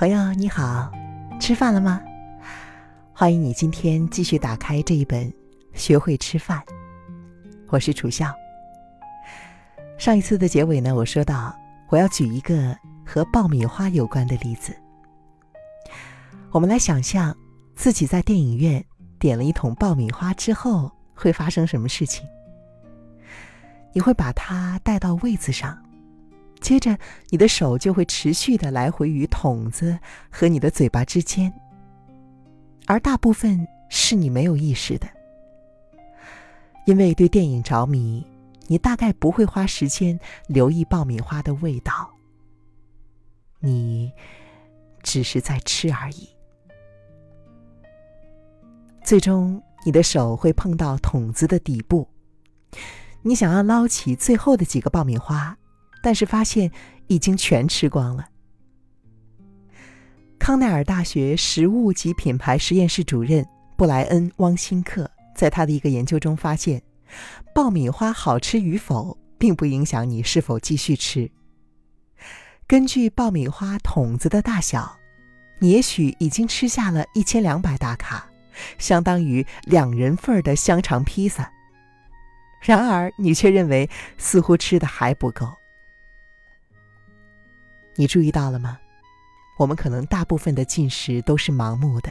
[0.00, 0.90] 朋友你好，
[1.38, 2.00] 吃饭了吗？
[3.12, 5.30] 欢迎你今天继续打开这一本
[5.74, 6.58] 《学会吃饭》。
[7.68, 8.34] 我是楚笑。
[9.98, 11.54] 上一次的结尾呢，我说到
[11.90, 12.74] 我要举一个
[13.04, 14.74] 和爆米花有关的例子。
[16.50, 17.36] 我们来想象
[17.76, 18.82] 自己在电影院
[19.18, 22.26] 点了一桶爆米花之后会发生什么事情。
[23.92, 25.78] 你会把它带到位子上。
[26.60, 26.96] 接着，
[27.30, 29.98] 你的手就会持续的来回于桶子
[30.30, 31.52] 和你的嘴巴之间，
[32.86, 35.08] 而大部分是你没有意识的，
[36.86, 38.24] 因为对电影着迷，
[38.66, 42.10] 你大概不会花时间留意爆米花的味道，
[43.58, 44.12] 你
[45.02, 46.28] 只是在吃而已。
[49.02, 52.06] 最终，你的手会碰到桶子的底部，
[53.22, 55.56] 你想要捞起最后的几个爆米花。
[56.02, 56.70] 但是发现
[57.06, 58.26] 已经全吃光了。
[60.38, 66.82] 康奈尔大学食物及品牌实验室主任布莱恩·汪辛克在他的一个研究中发现，
[67.54, 71.30] 爆米花好吃与否并不影响你是否继续吃。
[72.66, 74.96] 根据爆米花桶子的大小，
[75.58, 78.30] 你也许已经吃下了一千两百大卡，
[78.78, 81.52] 相当于两人份的香肠披萨。
[82.62, 85.46] 然而，你却认为似乎吃的还不够。
[88.00, 88.78] 你注意到了吗？
[89.58, 92.10] 我们可能大部分的进食都是盲目的。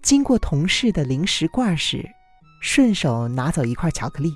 [0.00, 2.08] 经过同事的零食罐时，
[2.62, 4.30] 顺手拿走一块巧克力；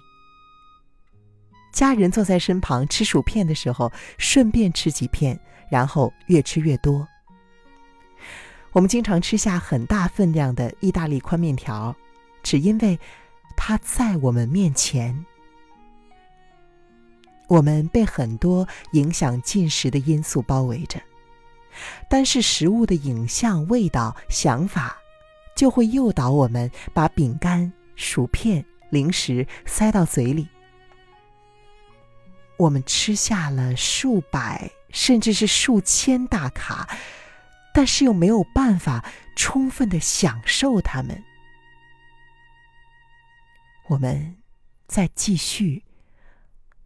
[1.73, 7.09] 家人坐在身旁吃薯片的时候，顺便吃几片，然后越吃越多。
[8.73, 11.97] 我们经常吃下很大分量的意大利宽面条，
[12.43, 13.01] 只因为
[13.57, 15.25] 它在我们面前。
[17.53, 20.99] 我们被很多影响进食的因素包围着，
[22.09, 24.97] 单是食物的影像、味道、想法，
[25.55, 30.49] 就会诱导我们把饼干、薯片、零食塞到嘴里。
[32.57, 36.89] 我们吃下了数百甚至是数千大卡，
[37.75, 39.05] 但是又没有办法
[39.37, 41.23] 充分的享受它们。
[43.89, 44.39] 我们
[44.87, 45.85] 在继续。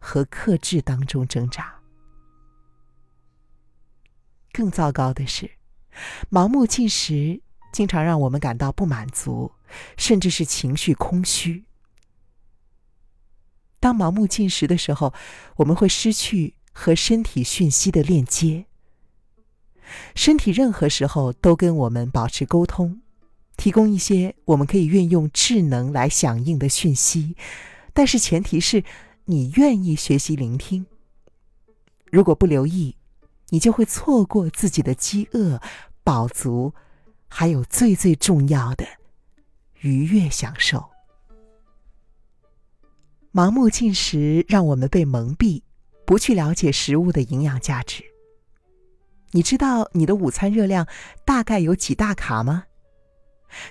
[0.07, 1.81] 和克制当中挣扎。
[4.53, 5.51] 更糟糕的是，
[6.31, 7.41] 盲目进食
[7.73, 9.51] 经常让我们感到不满足，
[9.97, 11.65] 甚至是情绪空虚。
[13.81, 15.13] 当盲目进食的时候，
[15.57, 18.65] 我们会失去和身体讯息的链接。
[20.15, 23.01] 身体任何时候都跟我们保持沟通，
[23.57, 27.35] 提供一些我们可以运用智能来响应的讯息，
[27.93, 28.85] 但是前提是。
[29.29, 30.85] 你愿意学习聆听。
[32.09, 32.95] 如果不留意，
[33.49, 35.61] 你就会错过自己的饥饿、
[36.01, 36.73] 饱足，
[37.27, 38.85] 还有最最重要的
[39.81, 40.91] 愉悦享受。
[43.33, 45.61] 盲目进食让我们被蒙蔽，
[46.05, 48.05] 不去了解食物的营养价值。
[49.31, 50.87] 你知道你的午餐热量
[51.25, 52.63] 大概有几大卡吗？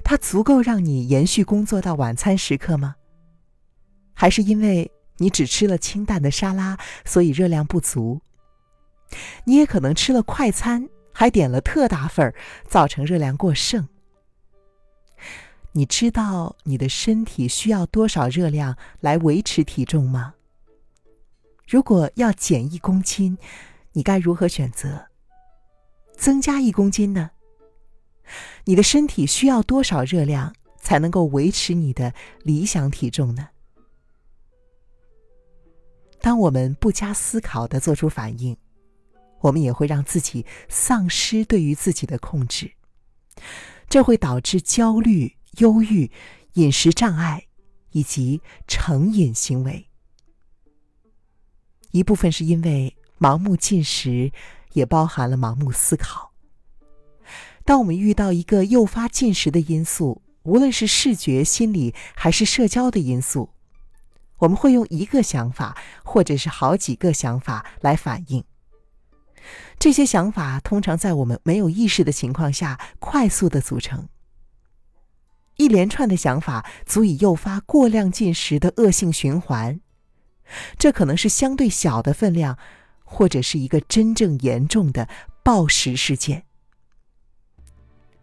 [0.05, 2.97] 它足够让你延续工作到晚餐时刻吗？
[4.13, 4.93] 还是因为？
[5.19, 8.21] 你只吃了清淡的沙拉，所以热量不足。
[9.45, 12.35] 你也可能吃了快餐，还点了特大份儿，
[12.69, 13.89] 造成热量过剩。
[15.73, 20.35] 你知道你的身体需要多少热量来维持体重吗？
[21.69, 23.37] 如果要减一公斤，
[23.93, 25.07] 你该如何选择？
[26.17, 27.31] 增加一公斤呢？
[28.65, 32.13] 你的身体需要多少热量才能够维持你的
[32.43, 33.49] 理想体重呢？
[36.27, 38.57] 当我们不加思考的做出反应，
[39.43, 42.73] 我们也会让自己丧失对于自己的控制，
[43.89, 46.11] 这会导致焦虑、忧郁、
[46.55, 47.45] 饮食障碍
[47.93, 49.87] 以及成瘾行为。
[51.93, 54.33] 一部分是因为盲目进食，
[54.73, 56.33] 也包含了盲目思考。
[57.65, 63.51] 当我们遇到一个诱发进食的因素，无论是视觉、心理还是社交的因素。
[64.39, 68.45] 我们会用一个想法，或者是好几个想法来反应。
[69.79, 74.09] 这些想法通常在我们没有意识的情况下快速的组成。
[75.57, 79.81] 一连串的想法足以诱发过量进食的恶性循环。
[80.79, 82.59] 这可能是相对小的分量，
[83.05, 85.09] 或者是一个真正严重的
[85.43, 86.45] 暴食事件。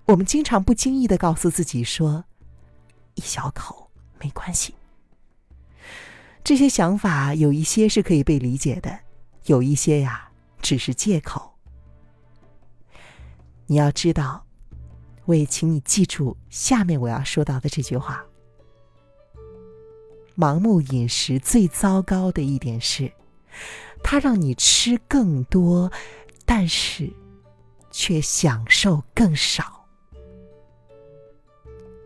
[0.05, 2.25] 我们经常不经意的告诉自己说
[3.15, 3.89] ：“一小口
[4.19, 4.75] 没关系。”
[6.43, 8.99] 这些想法有一些是可以被理解的，
[9.45, 10.29] 有一些呀
[10.61, 11.53] 只是借口。
[13.65, 14.45] 你要知道，
[15.23, 18.25] 我也请你记住下面我要说到的这句话：
[20.35, 23.09] 盲目饮食最糟糕的一点是，
[24.03, 25.89] 它让你吃更多，
[26.45, 27.09] 但是
[27.89, 29.85] 却享受更少。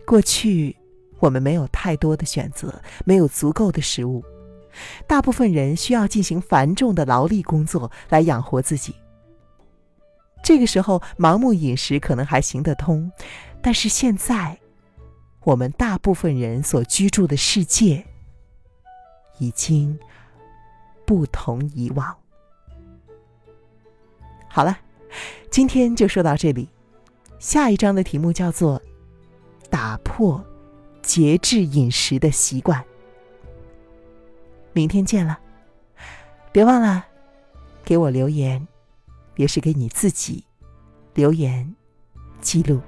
[0.06, 0.78] 过去
[1.20, 4.24] 我们没有太多的选择，没有足够的食物，
[5.08, 8.96] 大部分人需要进行繁重的劳力工作来养活自己。
[10.44, 13.12] 这个时候，盲目饮食可能还行得通，
[13.62, 14.58] 但是现在，
[15.44, 18.06] 我们大部分人所居住的世界
[19.40, 19.98] 已经
[21.06, 22.16] 不同以往。
[24.48, 24.78] 好了，
[25.52, 26.70] 今天就说到这里。
[27.40, 28.82] 下一章的题目叫做
[29.70, 30.44] “打破
[31.08, 32.84] 节制饮食的习惯”。
[34.74, 35.40] 明天见了，
[36.52, 37.04] 别忘了
[37.84, 38.68] 给我留言。
[39.38, 40.44] 也是给你自己
[41.14, 41.76] 留言
[42.42, 42.82] 记录。